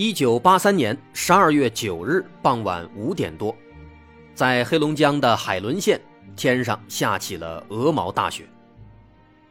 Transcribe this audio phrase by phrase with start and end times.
[0.00, 3.54] 一九八三年十二月九日傍晚五点多，
[4.34, 6.00] 在黑龙江的海伦县，
[6.34, 8.48] 天上下起了鹅毛大雪。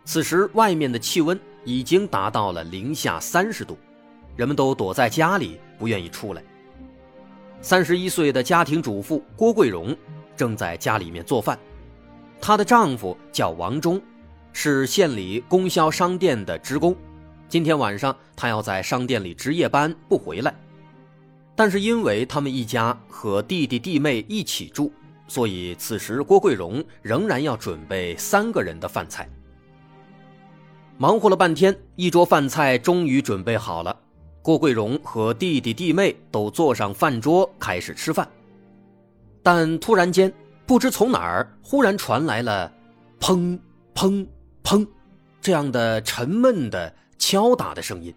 [0.05, 3.78] 此时，外面的气温已经达到了零下三十度，
[4.36, 6.41] 人们都躲在家里，不愿意出来。
[7.61, 9.95] 三十一岁的家庭主妇郭桂荣
[10.36, 11.59] 正在家里面做饭，
[12.41, 14.02] 她的丈夫叫王忠，
[14.52, 16.97] 是县里供销商店的职工。
[17.50, 20.53] 今天晚上他要在商店里值夜班不回来，
[21.56, 24.91] 但是因为他们一家和弟弟弟妹一起住，
[25.28, 29.28] 所以此时郭桂荣仍然要准备三个人的饭菜。
[31.00, 34.00] 忙活了半天，一桌饭菜终于准备好了，
[34.44, 38.30] 郭桂荣和弟弟弟妹都坐上饭桌开始吃饭。
[39.41, 40.31] 但突然间，
[40.67, 42.72] 不知从哪儿忽然传来了
[43.19, 43.58] “砰
[43.95, 44.28] 砰
[44.63, 44.86] 砰”
[45.41, 46.94] 这样的沉闷的。
[47.20, 48.16] 敲打的声音，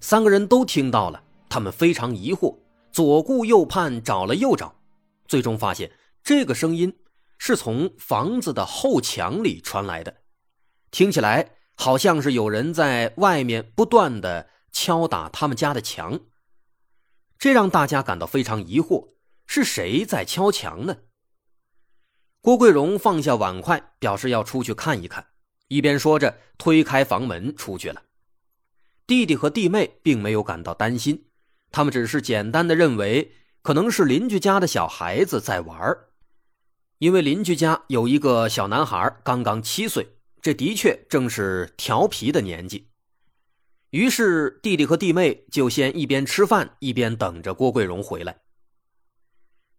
[0.00, 1.22] 三个人都听到了。
[1.50, 2.56] 他们非常疑惑，
[2.92, 4.74] 左顾右盼，找了又找，
[5.26, 5.90] 最终发现
[6.22, 6.98] 这个声音
[7.38, 10.14] 是从房子的后墙里传来的，
[10.90, 16.20] 听起来好像是有人在外面不断的敲打他们家的墙。
[17.38, 19.08] 这让大家感到非常疑惑：
[19.46, 20.98] 是谁在敲墙呢？
[22.42, 25.27] 郭桂荣放下碗筷，表示要出去看一看。
[25.68, 28.02] 一边说着，推开房门出去了。
[29.06, 31.26] 弟弟和弟妹并没有感到担心，
[31.70, 35.96] 他们只是简单的认为可能是邻居家的小孩子在玩
[36.98, 40.06] 因为邻居家有一个小男孩，刚刚七岁，
[40.42, 42.88] 这的确正是调皮的年纪。
[43.90, 48.42] 于是弟弟和弟妹就先一边吃饭一边等着郭桂荣回来。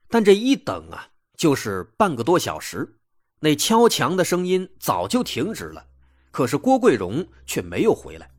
[0.07, 2.98] 但这一等啊，就是半个多小时。
[3.39, 5.85] 那敲墙的声音早就停止了，
[6.31, 8.29] 可是郭桂荣却没有回来。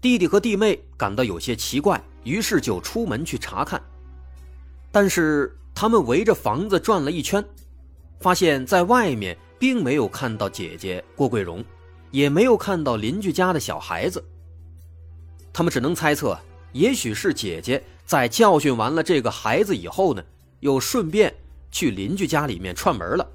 [0.00, 3.80] 弟弟和弟妹感到有些奇怪，于是就出门去查看。
[4.90, 7.44] 但是他们围着房子转了一圈，
[8.20, 11.64] 发现在外面并没有看到姐姐郭桂荣，
[12.10, 14.24] 也没有看到邻居家的小孩子。
[15.52, 16.38] 他们只能猜测，
[16.72, 20.22] 也许是姐姐在教训完了这个孩子以后呢，
[20.60, 21.34] 又顺便
[21.70, 23.26] 去邻居家里面串门了。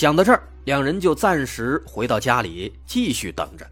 [0.00, 3.70] 想到这儿，两人就暂时回到家里继续等着。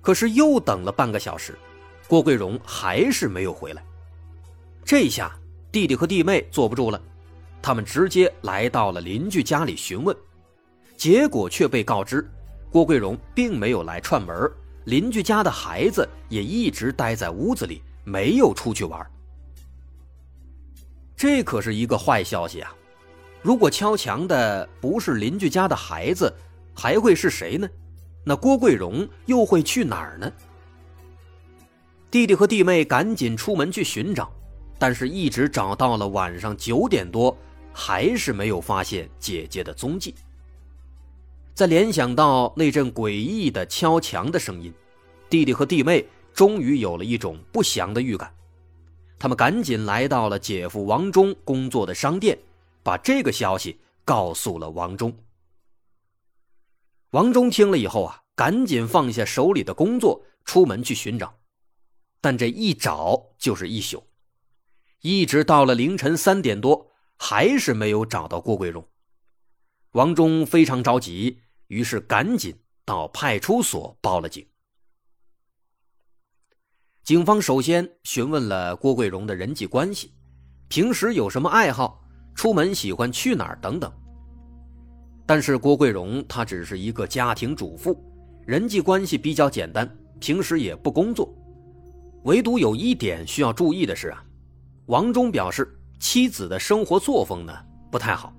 [0.00, 1.56] 可是又等了半个小时，
[2.08, 3.84] 郭桂荣还是没有回来。
[4.84, 5.30] 这下
[5.70, 7.00] 弟弟和弟妹坐不住了，
[7.62, 10.16] 他们直接来到了邻居家里询问，
[10.96, 12.28] 结果却被告知，
[12.72, 14.50] 郭桂荣并没有来串门，
[14.86, 19.00] 邻居家的孩子也一直待在屋子里，没有出去玩。
[21.16, 22.74] 这可是一个坏消息啊！
[23.42, 26.32] 如果敲墙的不是邻居家的孩子，
[26.74, 27.68] 还会是谁呢？
[28.24, 30.30] 那郭桂荣又会去哪儿呢？
[32.10, 34.30] 弟弟和弟妹赶紧出门去寻找，
[34.78, 37.36] 但是一直找到了晚上九点多，
[37.72, 40.14] 还是没有发现姐姐的踪迹。
[41.54, 44.72] 再联想到那阵诡异的敲墙的声音，
[45.30, 46.04] 弟弟和弟妹
[46.34, 48.32] 终于有了一种不祥的预感。
[49.18, 52.38] 他们赶紧来到了姐夫王忠工作的商店。
[52.88, 55.14] 把这个消息告诉了王忠。
[57.10, 61.38] 王忠听了以后啊，赶紧放下手里的工作，出门去寻找。
[62.22, 64.02] 但这一找就是一宿，
[65.02, 68.82] 一直到了凌晨三点多，还是没有找到郭桂荣。
[69.90, 74.48] 王忠非常着急，于是赶紧到派出所报了警。
[77.04, 80.14] 警方首先询问了郭桂荣的人际关系，
[80.68, 82.07] 平时有什么爱好。
[82.38, 83.92] 出门喜欢去哪儿等等。
[85.26, 88.00] 但是郭桂荣她只是一个家庭主妇，
[88.46, 91.34] 人际关系比较简单，平时也不工作。
[92.22, 94.22] 唯独有一点需要注意的是啊，
[94.86, 95.68] 王忠表示
[95.98, 97.52] 妻子的生活作风呢
[97.90, 98.32] 不太好。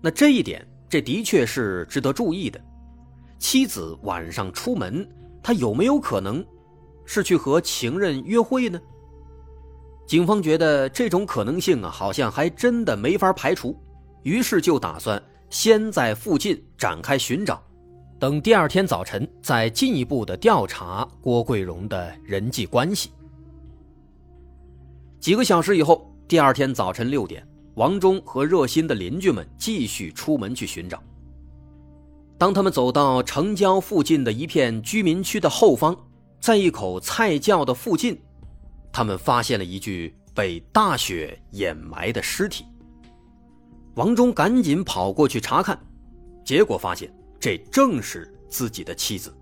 [0.00, 2.58] 那这一点，这的确是值得注意的。
[3.38, 5.06] 妻子晚上出门，
[5.42, 6.42] 他有没有可能
[7.04, 8.80] 是去和情人约会呢？
[10.06, 13.74] 警方觉得这种可能性啊，好像还真的没法排除，
[14.22, 17.62] 于是就打算先在附近展开寻找，
[18.18, 23.10] 等第二天早晨再进一步的调查郭桂荣的人际关系。
[25.18, 27.46] 几个小时以后，第二天早晨六点，
[27.76, 31.02] 王忠和热心的邻居们继续出门去寻找。
[32.36, 35.96] 当他们走到城郊附近的一片居民区的后方，
[36.40, 38.20] 在一口菜窖的附近，
[38.94, 42.64] 他们发现了一具被大雪掩埋的尸体。
[43.96, 45.76] 王忠赶紧跑过去查看，
[46.44, 49.34] 结果发现这正是自己的妻子。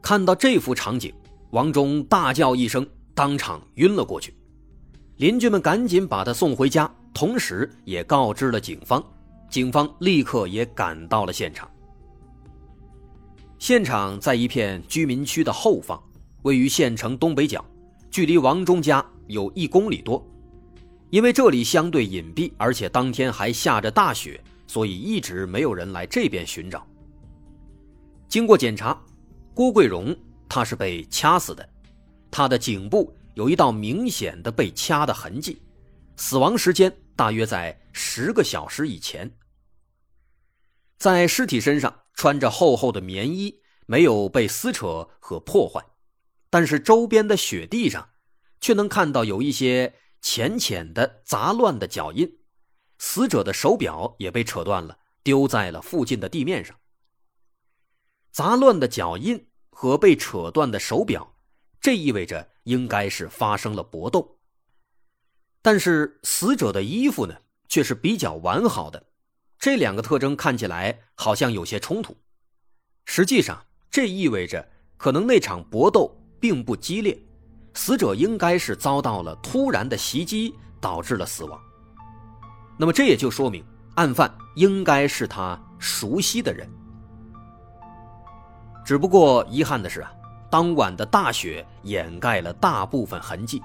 [0.00, 1.12] 看到这幅场景，
[1.50, 4.34] 王忠大叫一声，当场晕了过去。
[5.18, 9.04] 邻居们赶紧把他送回家，同时也告知了警方。
[9.50, 11.70] 警方立刻也赶到了现场。
[13.58, 16.02] 现场在一片居民区的后方，
[16.40, 17.62] 位于县城东北角，
[18.12, 20.24] 距离王忠家有一公里多。
[21.08, 26.86] 因为这里相对隐蔽，而且当天还下着大雪，所以一直没有人来这边寻找。
[28.28, 29.02] 经过检查，
[29.54, 30.14] 郭桂荣
[30.48, 31.66] 他是被掐死的，
[32.30, 35.60] 他的颈部有一道明显的被掐的痕迹，
[36.16, 39.30] 死亡时间大约在十个小时以前。
[40.98, 45.84] 在尸体身上穿着厚厚的棉衣，没有被撕扯和破坏，
[46.52, 48.10] 但是周边的雪地上，
[48.60, 49.94] 却能看到有一些。
[50.24, 52.38] 浅浅的杂乱的脚印，
[52.96, 56.78] 死者的手表也被扯断了，丢在了附近的地面上。
[58.30, 61.34] 杂乱的脚印和被扯断的手表，
[61.80, 64.38] 这意味着应该是发生了搏斗。
[65.60, 67.36] 但是死者的衣服呢，
[67.68, 69.04] 却是比较完好的，
[69.58, 72.16] 这两个特征看起来好像有些冲突。
[73.06, 77.16] 实际上，这意味着可能那场搏斗并不激烈。
[77.74, 81.58] 死者应该是遭到了突然的袭击，导致了死亡。
[82.76, 86.68] 那么这也就说明，案犯应该是他熟悉的人。
[88.84, 90.12] 只不过遗憾的是啊，
[90.50, 93.62] 当晚的大雪掩盖了大部分痕迹，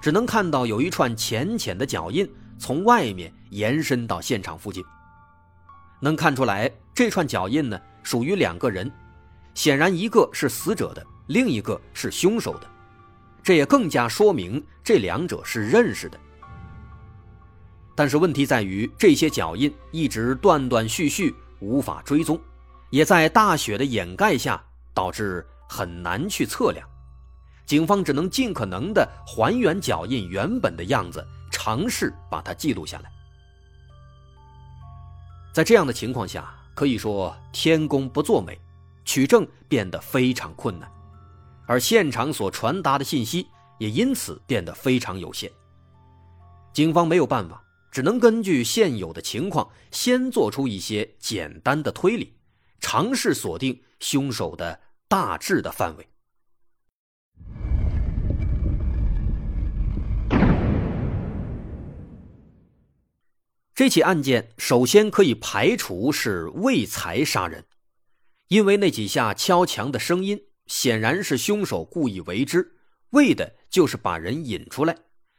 [0.00, 2.26] 只能看到有一串浅浅的脚印
[2.58, 4.82] 从外面延伸到现场附近。
[6.00, 8.90] 能看出来，这串脚印呢属于两个人，
[9.52, 12.66] 显然一个是死者的，另一个是凶手的。
[13.40, 16.18] 这也更加说明这两者是认识的，
[17.94, 22.38] 但是问题在于这些脚印一直断断续续，无法追踪，
[22.90, 24.62] 也在大雪的掩盖下
[24.92, 26.86] 导致很难去测量。
[27.64, 33.10] 警方只能尽可能的还原脚印原本的样子，尝试把它记录下来。
[35.52, 38.60] 在这样的情况下，可以说天公不作美，
[39.04, 40.90] 取证变得非常困难。
[41.70, 43.46] 而现场所传达的信息
[43.78, 45.48] 也因此变得非常有限。
[46.72, 47.62] 警方没有办法，
[47.92, 52.34] 只能根据现有的情况，先做出一些简单的推理，
[52.80, 56.08] 尝试锁定凶手的大致的范围。
[63.76, 67.64] 这起案件首先可以排除是为财杀人，
[68.48, 70.49] 因为那几下敲墙的声音。
[70.70, 72.76] 显然是凶手故意为之，
[73.10, 74.96] 为的就是把人引出来，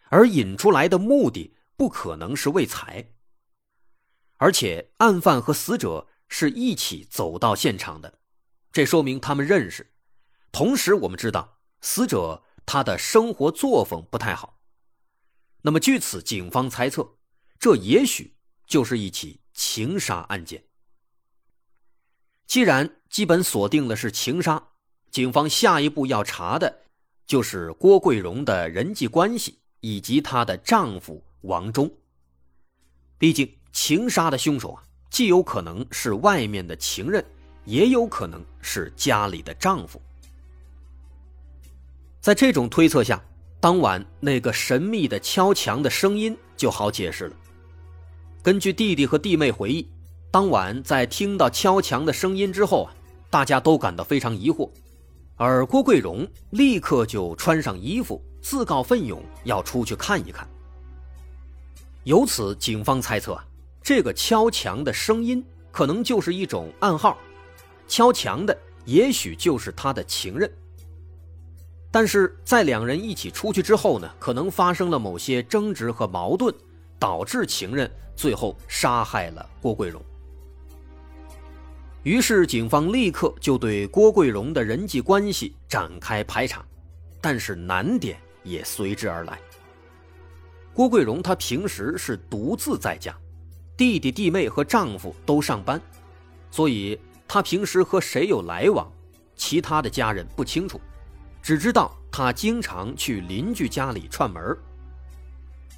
[0.10, 3.14] 而引出来的目的不可能是为财。
[4.36, 8.20] 而且案犯和死者是一起走到现场的，
[8.74, 9.94] 这说明他们认识。
[10.52, 14.60] 同时，我们知道死者他的生活作风不太好。
[15.62, 17.10] 那么，据此，警方猜测，
[17.58, 18.36] 这也许
[18.68, 20.66] 就是一起情杀案件。
[22.46, 24.71] 既然基本锁定的是情杀。
[25.12, 26.74] 警方下一步要查的，
[27.28, 31.92] 就是郭桂荣的人际关系以及她的丈夫王忠。
[33.18, 37.24] 毕竟情杀的凶手啊，既有可能是外面的情人，
[37.66, 40.02] 也有可能是家里的丈夫。
[42.22, 43.22] 在这种推测下，
[43.60, 47.36] 当晚那个神秘的敲墙的声音就好解释了。
[48.42, 49.88] 根据弟弟和弟妹回忆，
[50.32, 52.96] 当晚在听到敲墙的声音之后啊，
[53.30, 54.70] 大家都感到非常疑惑。
[55.44, 60.48] 而郭桂荣立刻就穿上衣服，自告奋勇要出去看一看。
[62.04, 63.36] 由此，警方猜测，
[63.82, 67.18] 这个敲墙的声音可能就是一种暗号，
[67.88, 68.56] 敲墙的
[68.86, 70.48] 也许就是他的情人。
[71.90, 76.54] 但是在两人一起出去之后呢，可能发生了某些争执和矛盾，
[77.00, 80.00] 导致情人最后杀害了郭桂荣。
[82.04, 86.66] 于是，警方立刻就对郭桂荣的人际关系展开排查，
[87.22, 89.40] 但是难点也随之而来。
[90.74, 93.16] 郭桂荣她平时是独自在家，
[93.78, 95.80] 弟弟弟妹和丈夫都上班，
[96.50, 98.92] 所以他平时和谁有来往，
[99.36, 100.82] 其他的家人不清楚，
[101.40, 104.58] 只知道他经常去邻居家里串门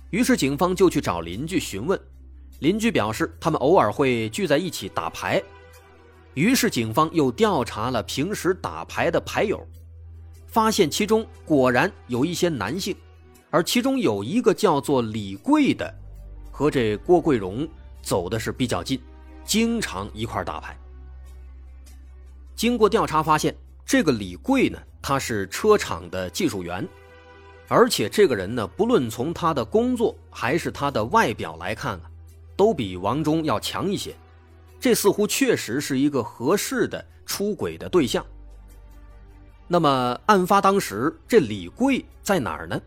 [0.09, 1.99] 于是警方就去找邻居询问，
[2.59, 5.43] 邻居表示他们偶尔会聚在一起打牌。
[6.33, 9.65] 于是警方又调查了平时打牌的牌友，
[10.47, 12.95] 发现其中果然有一些男性，
[13.49, 15.93] 而其中有一个叫做李贵的，
[16.51, 17.67] 和这郭桂荣
[18.01, 18.99] 走的是比较近，
[19.45, 20.77] 经常一块打牌。
[22.55, 26.87] 经过调查发现，这个李贵呢，他是车厂的技术员，
[27.67, 32.09] 而且这个人呢，不论从他的工作还是他的外表来看啊，
[32.55, 34.15] 都比王忠要强一些。
[34.83, 38.25] 这似乎确实是一个合适的出轨的对象。
[39.65, 42.81] 那么，案发当时，这李贵在哪儿呢？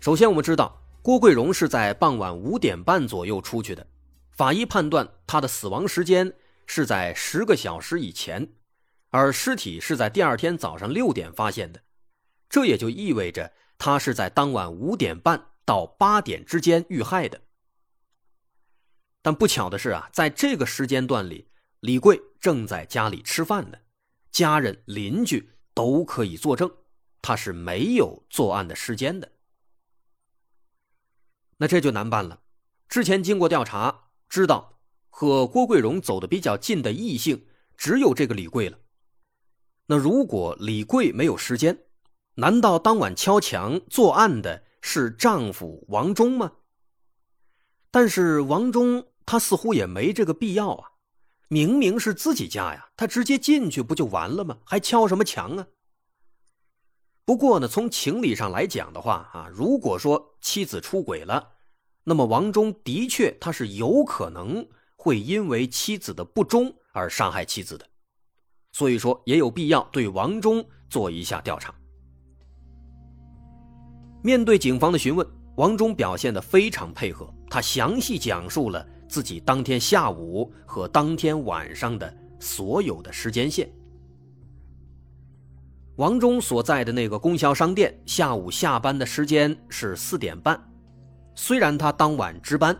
[0.00, 3.86] 首先，我们知道郭桂荣是在傍晚五点半左右出去的，
[4.32, 6.30] 法医判断他的死亡时间
[6.66, 8.46] 是在十个小时以前，
[9.08, 11.80] 而尸体是在第二天早上六点发现的，
[12.50, 17.40] 这也就意味着他是在当晚五点半到八点之间遇害的。
[19.24, 21.48] 但不巧的是啊，在这个时间段里，
[21.80, 23.78] 李贵正在家里吃饭呢，
[24.30, 26.70] 家人、邻居都可以作证，
[27.22, 29.32] 他是没有作案的时间的。
[31.56, 32.42] 那这就难办了。
[32.86, 34.78] 之前经过调查，知道
[35.08, 37.46] 和郭桂荣走的比较近的异性
[37.78, 38.78] 只有这个李贵了。
[39.86, 41.86] 那如果李贵没有时间，
[42.34, 46.52] 难道当晚敲墙作案的是丈夫王忠吗？
[47.90, 49.08] 但是王忠。
[49.26, 50.88] 他似乎也没这个必要啊，
[51.48, 54.58] 明明是自己家呀，他直接进去不就完了吗？
[54.64, 55.66] 还敲什么墙啊？
[57.24, 61.52] 不过呢，从情理上来讲的话啊，如果说妻子出轨了，
[62.04, 67.86] 那么王忠的确他是有可能会因为妻子的不忠而伤害妻子的，
[68.72, 71.74] 所以说也有必要对王忠做一下调查。
[74.22, 75.26] 面对警方的询问，
[75.56, 78.86] 王忠表现的非常配合，他详细讲述了。
[79.14, 83.70] 自己当天下午和当天晚上的所有的时间线。
[85.94, 90.60] 王忠所在的那个供销商店下午下班的时间是四点半，
[91.36, 92.76] 虽然他当晚值班，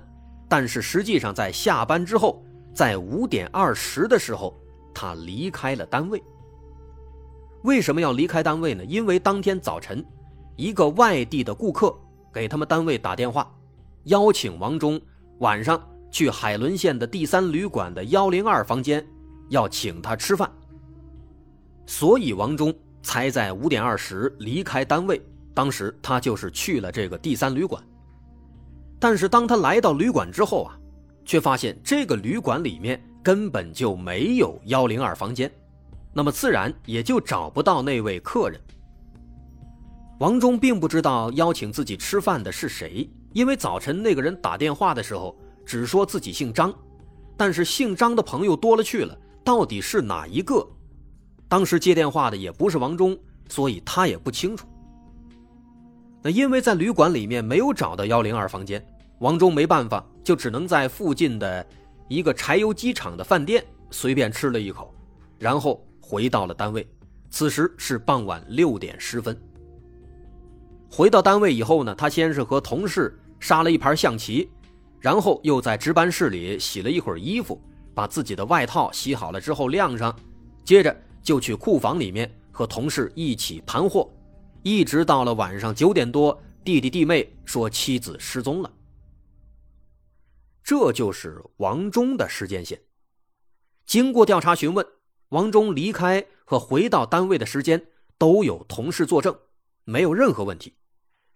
[0.48, 4.60] 但是实际上在下班之后，在五点二十的时候，
[4.92, 6.20] 他离开了单位。
[7.62, 8.84] 为什么要离开单位呢？
[8.84, 10.04] 因为当天早晨，
[10.56, 11.96] 一个外地的顾客
[12.32, 13.48] 给他们单位打电话，
[14.06, 15.00] 邀请王忠
[15.38, 15.80] 晚上。
[16.14, 19.04] 去海伦县的第三旅馆的幺零二房间，
[19.48, 20.48] 要请他吃饭。
[21.86, 25.20] 所以王忠才在五点二十离开单位。
[25.52, 27.82] 当时他就是去了这个第三旅馆。
[29.00, 30.78] 但是当他来到旅馆之后啊，
[31.24, 35.50] 却发现这个旅馆里面根本就没有幺零二房间，
[36.12, 38.60] 那么自然也就找不到那位客人。
[40.20, 45.36] 王忠并不知道邀请自己吃饭的是谁，因为早晨那个人打电话的时候。
[45.64, 46.74] 只说自己姓张，
[47.36, 50.66] 但是姓张的朋友多了去了，到底是哪一个？
[51.48, 53.16] 当时接电话的也不是王忠，
[53.48, 54.66] 所以他也不清楚。
[56.22, 58.84] 那因为在旅馆里面没有找到幺零二房间，
[59.18, 61.64] 王忠没办法，就只能在附近的
[62.08, 64.94] 一个柴油机厂的饭店随便吃了一口，
[65.38, 66.86] 然后回到了单位。
[67.30, 69.36] 此时是傍晚六点十分。
[70.90, 74.48] 回到单位以后呢，他先是和同事杀了一盘象棋。
[75.04, 77.60] 然后又在值班室里洗了一会儿衣服，
[77.94, 80.18] 把自己的外套洗好了之后晾上，
[80.64, 84.10] 接着就去库房里面和同事一起盘货，
[84.62, 88.72] 一直到了晚上九点多，弟弟弟妹说妻子失踪了。
[90.62, 92.80] 这就是王忠的时间线。
[93.84, 94.86] 经过调查询问，
[95.28, 99.36] 王忠离开和回到单位的时间都有同事作证，
[99.84, 100.72] 没有任何问题。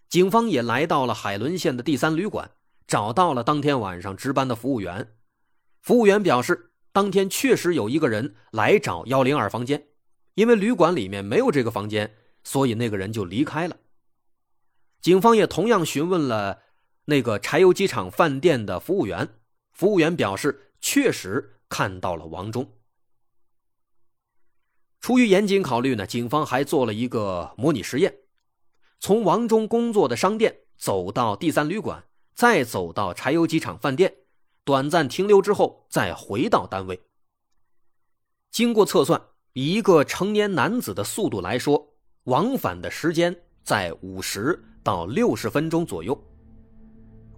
[0.08, 2.50] 警方也来到了海伦县的第三旅馆。
[2.88, 5.12] 找到了当天晚上值班的服务员，
[5.82, 9.88] 服务员表示，当天确实有一个人来找幺零二房间，
[10.34, 13.76] 因为旅馆里面没有这个房间，所以那个人就离开了。
[15.02, 16.62] 警方也同样询问了
[17.04, 19.28] 那个柴油机厂饭店的服务员，
[19.74, 22.72] 服务员表示确实看到了王忠。
[24.98, 28.16] 出于严谨考虑呢，警方还做了一个模拟实验，
[28.98, 32.02] 从王忠工作的商店走到第三旅馆。
[32.38, 34.14] 再走到柴油机厂饭店，
[34.62, 37.02] 短暂停留之后，再回到单位。
[38.52, 39.20] 经过测算，
[39.54, 41.84] 以一个成年男子的速度来说，
[42.26, 46.16] 往返的时间在五十到六十分钟左右。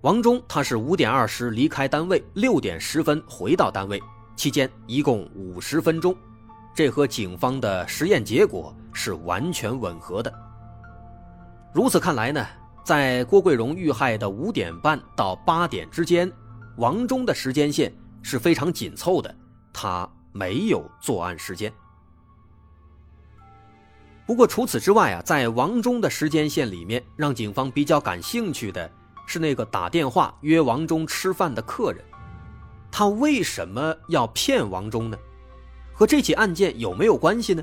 [0.02, 3.98] 王忠他是五点二十离开单位，六点十分回到单位，
[4.36, 6.14] 期间一共五十分钟，
[6.74, 10.30] 这和警方的实验结果是完全吻合的。
[11.72, 12.46] 如此看来呢，
[12.84, 16.30] 在郭桂荣遇害的五点半到八点之间，
[16.76, 19.34] 王忠的时间线是非常紧凑的，
[19.72, 21.72] 他没有作案时间。
[24.26, 28.90] 不过除此之外啊，在王忠的时间线里面，让警方比较感兴趣的
[29.26, 32.04] 是那个打电话约王忠吃饭的客人，
[32.90, 35.18] 他为什么要骗王忠呢？
[35.92, 37.62] 和这起案件有没有关系呢？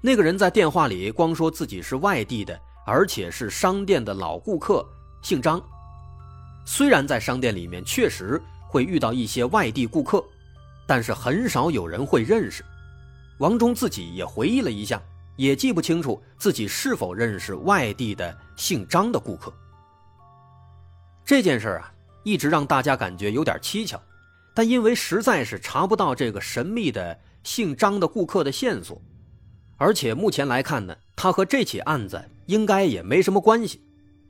[0.00, 4.86] 那个人在电话里光说自己是外地的，而且是商店的老顾客，
[5.20, 5.62] 姓张。
[6.64, 10.24] 虽然在商店里面确实会遇到一些外地顾客，
[10.86, 12.64] 但是很少有人会认识。
[13.38, 15.02] 王忠自己也回忆了一下。
[15.36, 19.52] 也记不清楚自己是否认识外地的姓张的顾客。
[21.26, 21.92] 这件事啊，
[22.24, 24.00] 一直让大家感觉有点蹊跷，
[24.54, 28.98] 但因为实在是查不到这个神秘的姓张的顾客的线索，
[29.76, 33.80] 而且目前来看呢，他和这起案子应该也没什么关系，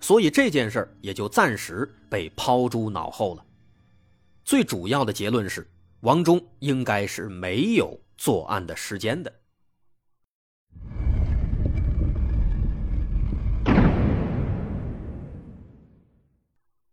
[0.01, 3.45] 所以这件事也就暂时被抛诸脑后了。
[4.45, 5.69] 最主要的结论是，
[6.01, 9.33] 王忠应该是没有作案的时间的。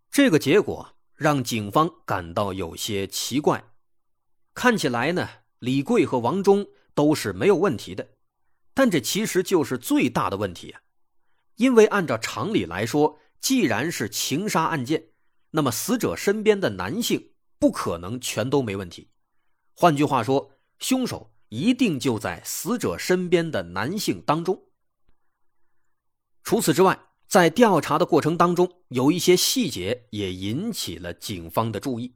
[0.09, 3.63] 这个结果让警方感到有些奇怪。
[4.55, 5.27] 看起来呢，
[5.59, 8.07] 李贵和王忠都是没有问题的，
[8.73, 10.81] 但这其实就是最大的问题啊！
[11.55, 15.09] 因为按照常理来说，既然是情杀案件，
[15.51, 19.09] 那么死者身边的男性不可能全都没问题。
[19.75, 24.63] 换句话说，凶手一定就在死者身边的男性当中。
[26.43, 32.15] 除此之外，在调查的过程当中，有一些细节也引起了警方的注意。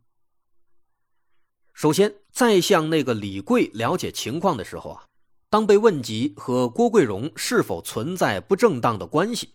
[1.74, 5.06] 首先，在向那个李贵了解情况的时候啊，
[5.50, 9.54] 当被问及和郭桂荣是否存在不正当的关系，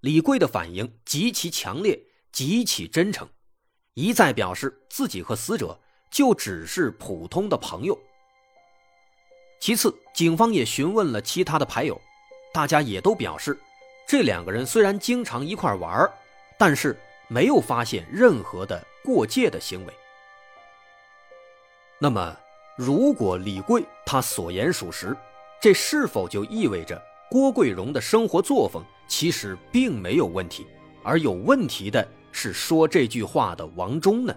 [0.00, 1.98] 李贵的反应极其强烈，
[2.30, 3.26] 极其真诚，
[3.94, 5.78] 一再表示自己和死者
[6.10, 7.98] 就只是普通的朋友。
[9.60, 11.98] 其次，警方也询问了其他的牌友，
[12.52, 13.58] 大家也都表示。
[14.06, 16.10] 这两个人虽然经常一块玩
[16.58, 16.98] 但是
[17.28, 19.94] 没有发现任何的过界的行为。
[21.98, 22.36] 那么，
[22.76, 25.16] 如果李贵他所言属实，
[25.60, 30.66] 这是否就意味着郭桂荣的生活作风其实并没有问题，
[31.02, 34.34] 而有问题的是说这句话的王忠呢？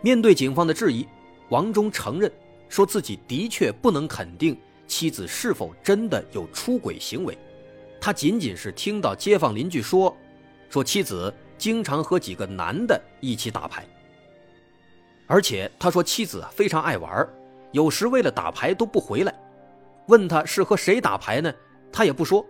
[0.00, 1.06] 面对警方的质疑，
[1.48, 2.30] 王忠承认
[2.68, 7.36] 说自己的确不能肯定妻子是否真的有出轨行为。
[8.00, 10.16] 他仅仅是听到街坊邻居说，
[10.70, 13.84] 说妻子经常和几个男的一起打牌，
[15.26, 17.28] 而且他说妻子非常爱玩，
[17.76, 19.34] 有时为了打牌都不回来。
[20.08, 21.52] 问他是和谁打牌呢？
[21.92, 22.42] 他也不说，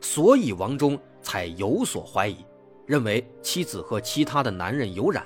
[0.00, 2.44] 所以王忠才有所怀疑，
[2.84, 5.24] 认为妻子和其他的男人有染。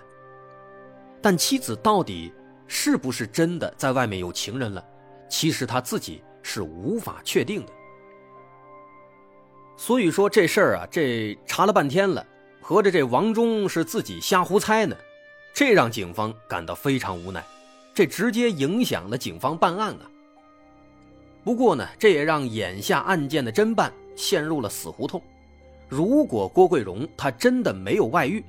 [1.22, 2.30] 但妻子到底
[2.66, 4.84] 是不是真的在外面有情人了？
[5.26, 7.72] 其实他自己是无法确定的。
[9.74, 12.22] 所以说这事儿啊，这查了半天了，
[12.60, 14.94] 合着这王忠是自己瞎胡猜呢，
[15.54, 17.42] 这让警方感到非常无奈，
[17.94, 20.10] 这直接影响了警方办案啊。
[21.42, 25.22] 不过呢，这也让眼下案件的侦办陷入了死胡同。
[25.88, 28.44] 如果郭桂荣他真的没有外遇，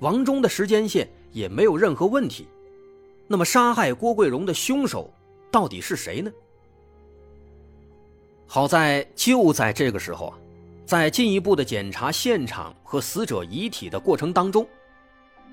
[0.00, 2.46] 王忠的时间线也没有任何问题，
[3.26, 5.10] 那么杀害郭桂荣的凶手
[5.50, 6.30] 到底是谁呢？
[8.46, 10.38] 好在就在这个时候啊。
[10.86, 14.68] 在进一步的检查现场和死者遗体的过程当中，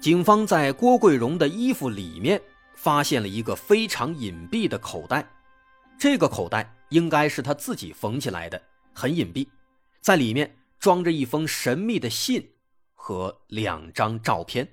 [0.02, 2.40] 警方在郭桂荣的衣服里面
[2.82, 5.32] 发现了一个非常隐蔽的口袋，
[6.00, 8.60] 这个口袋应该是他自己缝起来的，
[8.92, 9.48] 很隐蔽，
[10.00, 12.56] 在里面装着一封神秘的信
[12.96, 14.68] 和两张照片。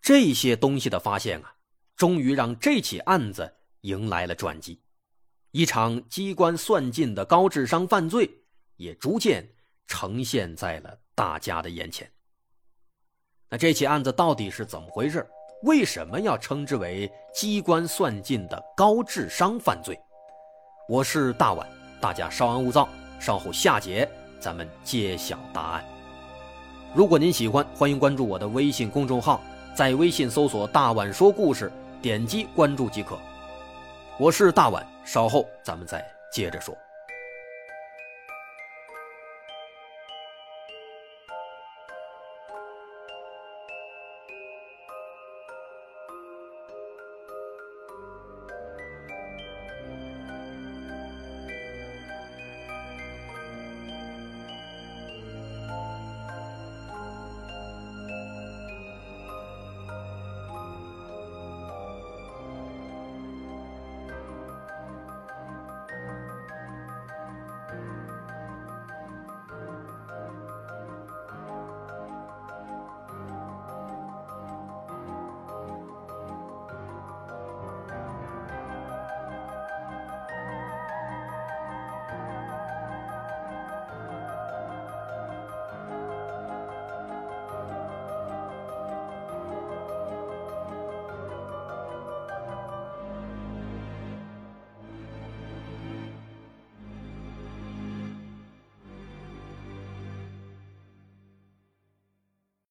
[0.00, 1.56] 这些东西的发现啊，
[1.96, 4.80] 终于让这起案子迎来了转机。
[5.50, 8.30] 一场机关算尽的高智商犯罪，
[8.76, 9.56] 也逐渐
[9.88, 12.08] 呈现在了大家的眼前。
[13.48, 15.28] 那这起案子到底是怎么回事？
[15.62, 19.98] 为什么要称之为机关算尽的高智商犯罪？
[20.88, 21.66] 我是大碗，
[22.00, 25.84] 大家稍安勿躁，稍后下节咱们揭晓答案。
[26.94, 29.40] 如果您喜欢，欢迎关注我的微信公众号，
[29.74, 33.18] 在微信搜索“大碗说故事”，点击关注即可。
[34.16, 34.86] 我是大碗。
[35.04, 36.76] 稍后咱们再接着说。